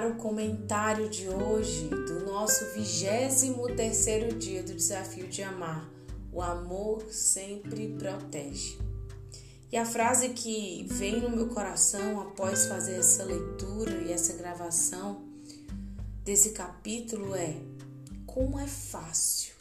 para 0.00 0.08
o 0.08 0.14
comentário 0.14 1.10
de 1.10 1.28
hoje 1.28 1.88
do 1.88 2.24
nosso 2.24 2.64
23 2.72 3.52
terceiro 3.76 4.34
dia 4.34 4.62
do 4.62 4.72
desafio 4.72 5.26
de 5.26 5.42
amar. 5.42 5.86
O 6.32 6.40
amor 6.40 7.02
sempre 7.10 7.86
protege. 7.98 8.78
E 9.70 9.76
a 9.76 9.84
frase 9.84 10.30
que 10.30 10.86
vem 10.88 11.20
no 11.20 11.28
meu 11.28 11.48
coração 11.48 12.18
após 12.18 12.64
fazer 12.64 12.94
essa 12.94 13.24
leitura 13.24 13.90
e 14.00 14.10
essa 14.10 14.32
gravação 14.38 15.22
desse 16.24 16.52
capítulo 16.52 17.34
é: 17.34 17.56
como 18.24 18.58
é 18.58 18.66
fácil 18.66 19.52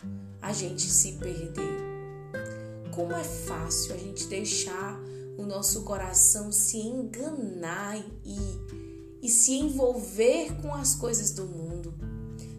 a 0.41 0.53
gente 0.53 0.83
se 0.83 1.17
perder. 1.17 1.81
Como 2.95 3.11
é 3.11 3.25
fácil 3.25 3.93
a 3.93 3.97
gente 3.97 4.25
deixar 4.28 4.97
o 5.37 5.45
nosso 5.45 5.83
coração 5.83 6.50
se 6.50 6.78
enganar 6.78 7.97
e 8.23 8.89
e 9.21 9.29
se 9.29 9.54
envolver 9.54 10.55
com 10.61 10.73
as 10.73 10.96
coisas 10.96 11.32
do 11.32 11.46
mundo, 11.46 11.93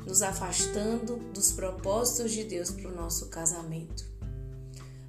nos 0.06 0.22
afastando 0.22 1.16
dos 1.32 1.52
propósitos 1.52 2.32
de 2.32 2.44
Deus 2.44 2.70
para 2.70 2.90
o 2.90 2.94
nosso 2.94 3.26
casamento. 3.26 4.04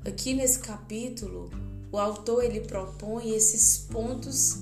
Aqui 0.05 0.33
nesse 0.33 0.59
capítulo, 0.59 1.49
o 1.91 1.97
autor 1.97 2.43
ele 2.43 2.61
propõe 2.61 3.35
esses 3.35 3.77
pontos 3.77 4.59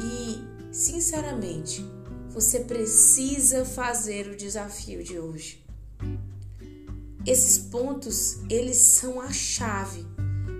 e, 0.00 0.72
sinceramente, 0.72 1.84
você 2.30 2.60
precisa 2.60 3.64
fazer 3.64 4.28
o 4.28 4.36
desafio 4.36 5.02
de 5.02 5.18
hoje. 5.18 5.64
Esses 7.26 7.58
pontos, 7.58 8.38
eles 8.48 8.78
são 8.78 9.20
a 9.20 9.30
chave 9.30 10.06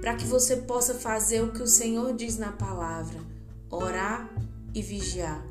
para 0.00 0.14
que 0.14 0.24
você 0.24 0.56
possa 0.56 0.94
fazer 0.94 1.42
o 1.42 1.52
que 1.52 1.62
o 1.62 1.66
Senhor 1.66 2.12
diz 2.14 2.36
na 2.36 2.52
palavra: 2.52 3.20
orar 3.70 4.28
e 4.74 4.82
vigiar. 4.82 5.47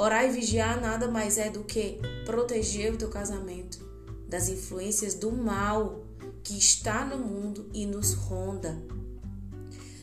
Orar 0.00 0.24
e 0.24 0.30
vigiar 0.30 0.80
nada 0.80 1.08
mais 1.08 1.36
é 1.36 1.50
do 1.50 1.62
que 1.62 1.98
proteger 2.24 2.94
o 2.94 2.96
teu 2.96 3.10
casamento 3.10 3.86
das 4.26 4.48
influências 4.48 5.12
do 5.12 5.30
mal 5.30 6.06
que 6.42 6.56
está 6.56 7.04
no 7.04 7.18
mundo 7.18 7.68
e 7.74 7.84
nos 7.84 8.14
ronda. 8.14 8.82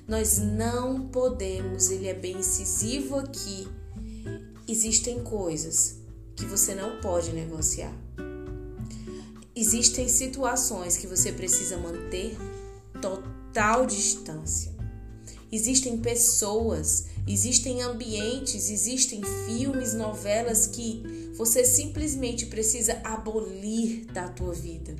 Nós 0.07 0.37
não 0.37 1.07
podemos, 1.07 1.89
ele 1.89 2.07
é 2.07 2.13
bem 2.13 2.37
incisivo 2.37 3.15
aqui. 3.15 3.67
Existem 4.67 5.23
coisas 5.23 5.97
que 6.35 6.45
você 6.45 6.75
não 6.75 7.01
pode 7.01 7.33
negociar. 7.33 7.91
Existem 9.55 10.07
situações 10.07 10.95
que 10.95 11.07
você 11.07 11.31
precisa 11.31 11.75
manter 11.75 12.37
total 13.01 13.87
distância. 13.87 14.76
Existem 15.51 15.97
pessoas 15.97 17.05
Existem 17.27 17.81
ambientes, 17.81 18.69
existem 18.69 19.21
filmes, 19.45 19.93
novelas 19.93 20.65
que 20.65 21.33
você 21.35 21.65
simplesmente 21.65 22.45
precisa 22.45 23.01
abolir 23.03 24.05
da 24.05 24.29
tua 24.29 24.53
vida. 24.53 24.95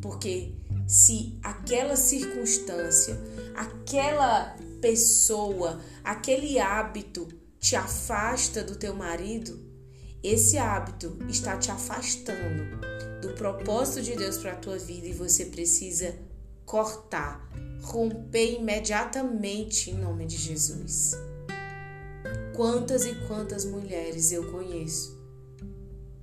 Porque 0.00 0.54
se 0.88 1.38
aquela 1.42 1.94
circunstância, 1.94 3.20
aquela 3.54 4.56
pessoa, 4.80 5.78
aquele 6.02 6.58
hábito 6.58 7.28
te 7.58 7.76
afasta 7.76 8.64
do 8.64 8.74
teu 8.76 8.94
marido, 8.94 9.60
esse 10.22 10.56
hábito 10.56 11.18
está 11.28 11.58
te 11.58 11.70
afastando 11.70 12.80
do 13.20 13.34
propósito 13.34 14.00
de 14.00 14.16
Deus 14.16 14.38
para 14.38 14.52
a 14.52 14.56
tua 14.56 14.78
vida 14.78 15.06
e 15.06 15.12
você 15.12 15.44
precisa 15.44 16.14
cortar, 16.70 17.50
romper 17.82 18.60
imediatamente 18.60 19.90
em 19.90 19.94
nome 19.94 20.24
de 20.24 20.36
Jesus. 20.36 21.16
Quantas 22.54 23.04
e 23.04 23.12
quantas 23.26 23.64
mulheres 23.64 24.30
eu 24.30 24.52
conheço 24.52 25.18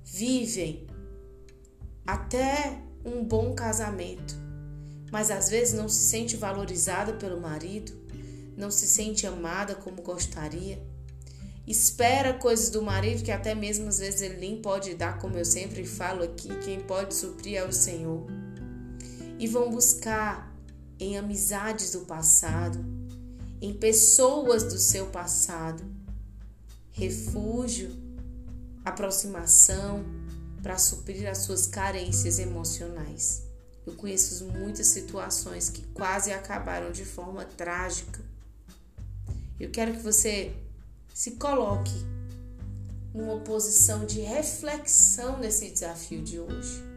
vivem 0.02 0.86
até 2.06 2.80
um 3.04 3.22
bom 3.22 3.54
casamento, 3.54 4.34
mas 5.12 5.30
às 5.30 5.50
vezes 5.50 5.74
não 5.74 5.86
se 5.86 6.08
sente 6.08 6.34
valorizada 6.34 7.12
pelo 7.12 7.38
marido, 7.38 7.92
não 8.56 8.70
se 8.70 8.86
sente 8.86 9.26
amada 9.26 9.74
como 9.74 10.00
gostaria, 10.00 10.82
espera 11.66 12.32
coisas 12.32 12.70
do 12.70 12.80
marido 12.80 13.22
que 13.22 13.30
até 13.30 13.54
mesmo 13.54 13.86
às 13.86 13.98
vezes 13.98 14.22
ele 14.22 14.38
nem 14.38 14.62
pode 14.62 14.94
dar, 14.94 15.18
como 15.18 15.36
eu 15.36 15.44
sempre 15.44 15.84
falo 15.84 16.24
aqui, 16.24 16.48
quem 16.64 16.80
pode 16.80 17.14
suprir 17.14 17.58
é 17.58 17.64
o 17.64 17.72
Senhor. 17.72 18.37
E 19.38 19.46
vão 19.46 19.70
buscar 19.70 20.52
em 20.98 21.16
amizades 21.16 21.92
do 21.92 22.00
passado, 22.00 22.84
em 23.60 23.72
pessoas 23.72 24.64
do 24.64 24.78
seu 24.78 25.06
passado, 25.06 25.82
refúgio, 26.90 27.90
aproximação 28.84 30.04
para 30.62 30.76
suprir 30.78 31.28
as 31.28 31.38
suas 31.38 31.66
carências 31.66 32.38
emocionais. 32.38 33.42
Eu 33.86 33.94
conheço 33.94 34.44
muitas 34.46 34.88
situações 34.88 35.70
que 35.70 35.82
quase 35.94 36.32
acabaram 36.32 36.92
de 36.92 37.04
forma 37.04 37.44
trágica. 37.44 38.20
Eu 39.58 39.70
quero 39.70 39.92
que 39.92 40.02
você 40.02 40.54
se 41.14 41.32
coloque 41.32 41.94
numa 43.14 43.40
posição 43.40 44.04
de 44.04 44.20
reflexão 44.20 45.38
nesse 45.38 45.70
desafio 45.70 46.22
de 46.22 46.38
hoje. 46.38 46.87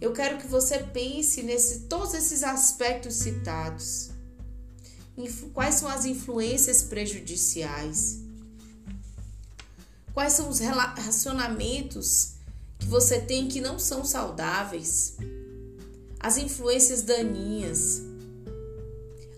Eu 0.00 0.12
quero 0.12 0.38
que 0.38 0.46
você 0.46 0.78
pense 0.78 1.42
nesse 1.42 1.80
todos 1.80 2.14
esses 2.14 2.42
aspectos 2.42 3.14
citados. 3.14 4.10
Quais 5.52 5.74
são 5.74 5.88
as 5.88 6.04
influências 6.04 6.84
prejudiciais? 6.84 8.20
Quais 10.14 10.34
são 10.34 10.48
os 10.48 10.60
relacionamentos 10.60 12.34
que 12.78 12.86
você 12.86 13.20
tem 13.20 13.48
que 13.48 13.60
não 13.60 13.78
são 13.78 14.04
saudáveis? 14.04 15.16
As 16.20 16.36
influências 16.36 17.02
daninhas, 17.02 18.00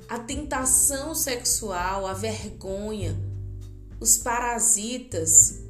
a 0.09 0.19
tentação 0.19 1.15
sexual, 1.15 2.07
a 2.07 2.13
vergonha, 2.13 3.19
os 3.99 4.19
parasitas, 4.19 5.61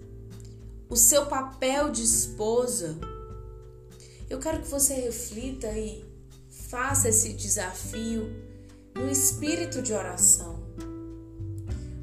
o 0.89 0.97
seu 0.97 1.27
papel 1.27 1.91
de 1.91 2.03
esposa, 2.03 2.99
eu 4.31 4.39
quero 4.39 4.63
que 4.63 4.69
você 4.69 4.95
reflita 4.95 5.67
e 5.77 6.05
faça 6.49 7.09
esse 7.09 7.33
desafio 7.33 8.31
no 8.95 9.11
espírito 9.11 9.83
de 9.83 9.93
oração. 9.93 10.61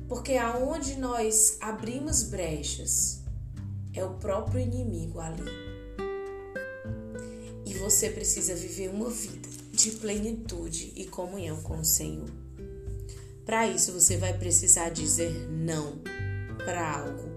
Porque 0.09 0.33
aonde 0.33 0.95
nós 0.95 1.57
abrimos 1.61 2.23
brechas, 2.23 3.21
é 3.93 4.03
o 4.03 4.15
próprio 4.15 4.59
inimigo 4.59 5.21
ali. 5.21 5.41
E 7.65 7.73
você 7.75 8.09
precisa 8.09 8.53
viver 8.55 8.89
uma 8.89 9.09
vida 9.09 9.47
de 9.71 9.91
plenitude 9.91 10.91
e 10.95 11.05
comunhão 11.05 11.61
com 11.61 11.79
o 11.79 11.85
Senhor. 11.85 12.29
Para 13.45 13.67
isso, 13.67 13.93
você 13.93 14.17
vai 14.17 14.37
precisar 14.37 14.89
dizer 14.89 15.49
não 15.49 15.99
para 16.65 16.99
algo 16.99 17.36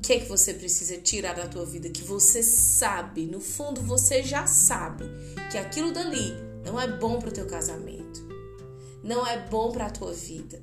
que 0.00 0.12
é 0.12 0.20
que 0.20 0.28
você 0.28 0.54
precisa 0.54 0.96
tirar 0.98 1.34
da 1.34 1.46
tua 1.46 1.64
vida 1.64 1.88
que 1.88 2.02
você 2.02 2.42
sabe, 2.42 3.26
no 3.26 3.40
fundo 3.40 3.80
você 3.82 4.22
já 4.22 4.46
sabe 4.46 5.04
que 5.50 5.58
aquilo 5.58 5.92
dali 5.92 6.34
não 6.64 6.78
é 6.80 6.86
bom 6.86 7.18
para 7.18 7.30
o 7.30 7.32
teu 7.32 7.46
casamento. 7.46 8.26
Não 9.02 9.26
é 9.26 9.38
bom 9.48 9.72
para 9.72 9.86
a 9.86 9.90
tua 9.90 10.12
vida. 10.12 10.60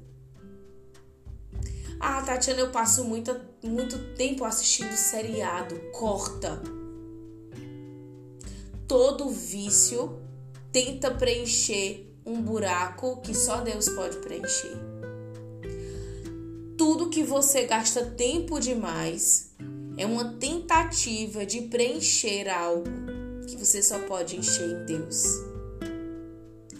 Ah, 1.99 2.21
Tatiana, 2.21 2.59
eu 2.59 2.71
passo 2.71 3.03
muito, 3.05 3.35
muito 3.63 3.97
tempo 4.15 4.43
assistindo 4.43 4.93
seriado. 4.93 5.75
Corta. 5.91 6.61
Todo 8.87 9.29
vício 9.29 10.21
tenta 10.71 11.09
preencher 11.09 12.13
um 12.25 12.41
buraco 12.41 13.21
que 13.21 13.33
só 13.33 13.61
Deus 13.61 13.89
pode 13.89 14.17
preencher 14.17 14.94
tudo 16.77 17.09
que 17.09 17.23
você 17.23 17.65
gasta 17.65 18.05
tempo 18.05 18.59
demais 18.59 19.51
é 19.97 20.05
uma 20.05 20.33
tentativa 20.33 21.45
de 21.45 21.61
preencher 21.61 22.49
algo 22.49 22.89
que 23.47 23.55
você 23.55 23.81
só 23.81 23.99
pode 23.99 24.35
encher 24.35 24.69
em 24.69 24.85
Deus. 24.85 25.23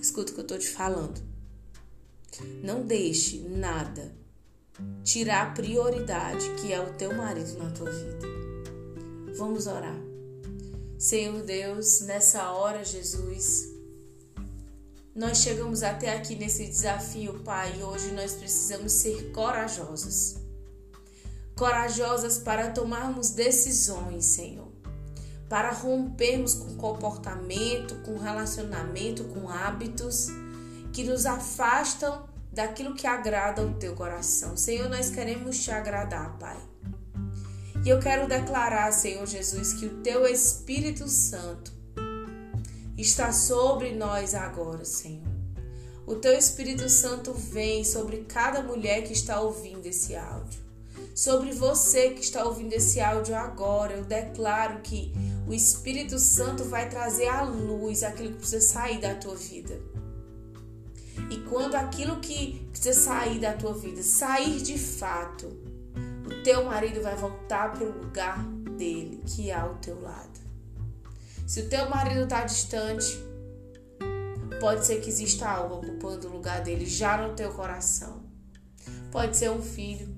Escuta 0.02 0.32
o 0.32 0.36
que 0.36 0.42
eu 0.42 0.48
tô 0.48 0.58
te 0.58 0.70
falando. 0.70 1.22
Não 2.64 2.84
deixe 2.84 3.40
nada 3.40 4.14
tirar 5.04 5.48
a 5.48 5.52
prioridade 5.52 6.50
que 6.62 6.74
é 6.74 6.80
o 6.80 6.94
teu 6.94 7.14
marido 7.16 7.58
na 7.58 7.72
tua 7.72 7.90
vida. 7.90 8.28
Vamos 9.38 9.68
orar. 9.68 10.00
Senhor 10.98 11.42
Deus, 11.44 12.02
nessa 12.02 12.52
hora, 12.52 12.84
Jesus, 12.84 13.75
nós 15.16 15.38
chegamos 15.38 15.82
até 15.82 16.14
aqui 16.14 16.36
nesse 16.36 16.68
desafio, 16.68 17.40
Pai, 17.40 17.78
e 17.80 17.84
hoje 17.84 18.12
nós 18.12 18.34
precisamos 18.34 18.92
ser 18.92 19.32
corajosas. 19.32 20.36
Corajosas 21.56 22.38
para 22.38 22.72
tomarmos 22.72 23.30
decisões, 23.30 24.26
Senhor. 24.26 24.68
Para 25.48 25.72
rompermos 25.72 26.56
com 26.56 26.76
comportamento, 26.76 27.96
com 28.04 28.18
relacionamento, 28.18 29.24
com 29.24 29.48
hábitos 29.48 30.28
que 30.92 31.06
nos 31.06 31.26
afastam 31.26 32.28
daquilo 32.52 32.94
que 32.94 33.08
agrada 33.08 33.62
ao 33.62 33.74
teu 33.76 33.96
coração. 33.96 34.58
Senhor, 34.58 34.90
nós 34.90 35.10
queremos 35.10 35.64
te 35.64 35.72
agradar, 35.72 36.38
Pai. 36.38 36.58
E 37.86 37.90
eu 37.90 38.00
quero 38.00 38.28
declarar, 38.28 38.92
Senhor 38.92 39.26
Jesus, 39.26 39.72
que 39.74 39.86
o 39.86 40.02
teu 40.02 40.26
Espírito 40.26 41.08
Santo 41.08 41.72
está 42.98 43.32
sobre 43.32 43.94
nós 43.94 44.34
agora, 44.34 44.86
Senhor. 44.86 45.36
O 46.08 46.16
teu 46.16 46.34
Espírito 46.34 46.88
Santo 46.88 47.34
vem 47.34 47.84
sobre 47.84 48.26
cada 48.28 48.62
mulher 48.62 49.04
que 49.04 49.14
está 49.14 49.42
ouvindo 49.42 49.86
esse 49.86 50.16
áudio. 50.16 50.64
Sobre 51.16 51.52
você 51.52 52.12
que 52.12 52.22
está 52.22 52.46
ouvindo 52.46 52.74
esse 52.74 53.02
áudio 53.02 53.36
agora, 53.36 53.94
eu 53.94 54.04
declaro 54.04 54.82
que 54.82 55.12
o 55.48 55.54
Espírito 55.54 56.20
Santo 56.20 56.64
vai 56.64 56.90
trazer 56.90 57.28
à 57.28 57.42
luz 57.42 58.04
aquilo 58.04 58.34
que 58.34 58.38
precisa 58.38 58.62
sair 58.62 59.00
da 59.00 59.16
tua 59.16 59.36
vida. 59.36 59.80
E 61.30 61.38
quando 61.50 61.76
aquilo 61.76 62.20
que 62.20 62.68
precisa 62.72 63.02
sair 63.02 63.40
da 63.40 63.54
tua 63.54 63.74
vida 63.74 64.04
sair 64.04 64.62
de 64.62 64.78
fato, 64.78 65.48
o 66.26 66.44
teu 66.44 66.66
marido 66.66 67.02
vai 67.02 67.16
voltar 67.16 67.72
para 67.72 67.86
o 67.86 68.04
lugar 68.04 68.44
dele, 68.78 69.22
que 69.26 69.50
é 69.50 69.56
ao 69.56 69.76
teu 69.76 70.02
lado. 70.02 70.45
Se 71.46 71.62
o 71.62 71.70
teu 71.70 71.88
marido 71.90 72.24
está 72.24 72.44
distante, 72.44 73.24
pode 74.60 74.84
ser 74.84 75.00
que 75.00 75.10
exista 75.10 75.48
algo 75.48 75.76
ocupando 75.76 76.28
o 76.28 76.32
lugar 76.32 76.64
dele 76.64 76.88
já 76.88 77.18
no 77.18 77.36
teu 77.36 77.52
coração. 77.52 78.24
Pode 79.12 79.38
ser 79.38 79.52
um 79.52 79.62
filho, 79.62 80.10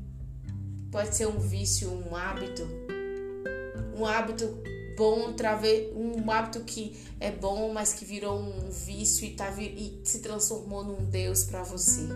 pode 0.90 1.16
ser 1.16 1.28
um 1.28 1.38
vício, 1.38 1.92
um 1.92 2.16
hábito, 2.16 2.66
um 3.94 4.06
hábito 4.06 4.58
bom, 4.96 5.36
um 5.96 6.32
hábito 6.32 6.62
que 6.62 6.98
é 7.20 7.30
bom, 7.30 7.74
mas 7.74 7.94
que 7.94 8.06
virou 8.06 8.40
um 8.40 8.72
vício 8.72 9.26
e, 9.26 9.36
tá, 9.36 9.54
e 9.60 10.02
se 10.06 10.20
transformou 10.20 10.84
num 10.84 11.04
Deus 11.04 11.44
para 11.44 11.62
você. 11.62 12.08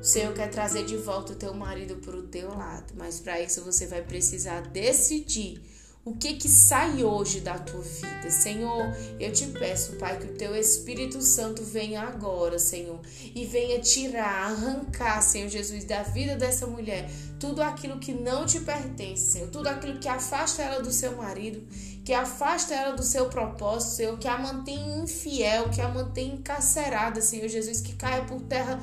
O 0.00 0.04
Senhor 0.04 0.34
quer 0.34 0.50
trazer 0.50 0.84
de 0.84 0.96
volta 0.96 1.32
o 1.32 1.36
teu 1.36 1.54
marido 1.54 1.96
para 1.96 2.16
o 2.16 2.24
teu 2.24 2.48
lado, 2.50 2.92
mas 2.96 3.20
para 3.20 3.40
isso 3.40 3.62
você 3.62 3.86
vai 3.86 4.02
precisar 4.02 4.60
decidir 4.62 5.62
o 6.04 6.12
que 6.14 6.34
que 6.34 6.48
sai 6.48 7.02
hoje 7.02 7.40
da 7.40 7.58
tua 7.58 7.80
vida. 7.80 8.30
Senhor, 8.30 8.94
eu 9.18 9.32
te 9.32 9.46
peço, 9.46 9.94
Pai, 9.94 10.18
que 10.18 10.26
o 10.26 10.34
teu 10.34 10.54
Espírito 10.54 11.22
Santo 11.22 11.62
venha 11.62 12.02
agora, 12.02 12.58
Senhor, 12.58 13.00
e 13.34 13.44
venha 13.46 13.80
tirar, 13.80 14.50
arrancar, 14.50 15.22
Senhor 15.22 15.48
Jesus, 15.48 15.84
da 15.84 16.02
vida 16.02 16.36
dessa 16.36 16.66
mulher 16.66 17.10
tudo 17.44 17.62
aquilo 17.62 17.98
que 17.98 18.10
não 18.10 18.46
te 18.46 18.60
pertence, 18.60 19.32
Senhor, 19.32 19.50
tudo 19.50 19.66
aquilo 19.66 19.98
que 19.98 20.08
afasta 20.08 20.62
ela 20.62 20.82
do 20.82 20.90
seu 20.90 21.14
marido, 21.14 21.62
que 22.02 22.14
afasta 22.14 22.74
ela 22.74 22.96
do 22.96 23.02
seu 23.02 23.26
propósito, 23.26 23.96
Senhor, 23.96 24.18
que 24.18 24.26
a 24.26 24.38
mantém 24.38 25.02
infiel, 25.02 25.68
que 25.68 25.82
a 25.82 25.88
mantém 25.88 26.36
encarcerada, 26.36 27.20
Senhor 27.20 27.48
Jesus, 27.48 27.82
que 27.82 27.94
caia 27.96 28.24
por 28.24 28.40
terra 28.42 28.80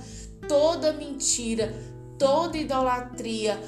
toda 0.48 0.94
mentira, 0.94 1.74
toda 2.20 2.56
idolatria, 2.56 3.60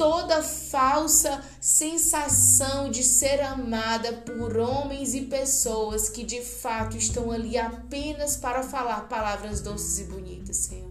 toda 0.00 0.42
falsa 0.42 1.44
sensação 1.60 2.90
de 2.90 3.04
ser 3.04 3.42
amada 3.42 4.14
por 4.14 4.56
homens 4.56 5.14
e 5.14 5.26
pessoas 5.26 6.08
que 6.08 6.24
de 6.24 6.40
fato 6.40 6.96
estão 6.96 7.30
ali 7.30 7.58
apenas 7.58 8.34
para 8.34 8.62
falar 8.62 9.10
palavras 9.10 9.60
doces 9.60 9.98
e 9.98 10.04
bonitas, 10.04 10.56
Senhor. 10.56 10.90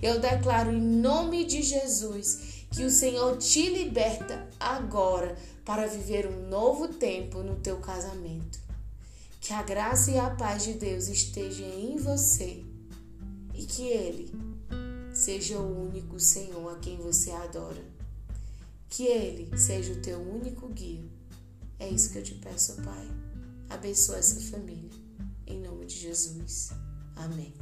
Eu 0.00 0.18
declaro 0.18 0.72
em 0.72 0.80
nome 0.80 1.44
de 1.44 1.60
Jesus 1.60 2.64
que 2.70 2.82
o 2.82 2.90
Senhor 2.90 3.36
te 3.36 3.68
liberta 3.68 4.48
agora 4.58 5.36
para 5.62 5.86
viver 5.86 6.26
um 6.26 6.48
novo 6.48 6.88
tempo 6.88 7.42
no 7.42 7.56
teu 7.56 7.76
casamento. 7.76 8.58
Que 9.38 9.52
a 9.52 9.62
graça 9.62 10.12
e 10.12 10.18
a 10.18 10.30
paz 10.30 10.64
de 10.64 10.72
Deus 10.72 11.08
estejam 11.08 11.68
em 11.78 11.98
você 11.98 12.64
e 13.52 13.66
que 13.66 13.82
Ele 13.82 14.32
seja 15.12 15.58
o 15.58 15.88
único 15.88 16.18
Senhor 16.18 16.74
a 16.74 16.78
quem 16.78 16.96
você 16.96 17.30
adora. 17.32 17.99
Que 18.90 19.06
Ele 19.06 19.56
seja 19.56 19.92
o 19.92 20.02
teu 20.02 20.20
único 20.20 20.68
guia. 20.68 21.08
É 21.78 21.88
isso 21.88 22.10
que 22.10 22.18
eu 22.18 22.22
te 22.22 22.34
peço, 22.34 22.76
Pai. 22.82 23.08
Abençoa 23.70 24.18
essa 24.18 24.38
família. 24.50 24.90
Em 25.46 25.60
nome 25.60 25.86
de 25.86 25.96
Jesus. 25.96 26.70
Amém. 27.16 27.54